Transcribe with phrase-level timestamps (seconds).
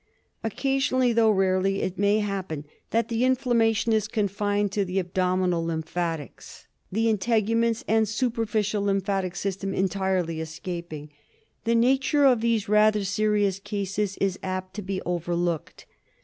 [0.43, 6.65] Occasionally, though rarely, it may happen that the inflammation is confined to the abdominal lymphatics,
[6.91, 11.11] the integuments and superficial lymphatic system entirely escaping.
[11.65, 15.85] The nature of these rather serious cases is apt to be overlooked.